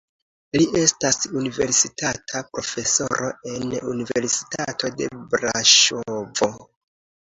[0.55, 6.55] Li estas universitata profesoro en Universitato de Braŝovo.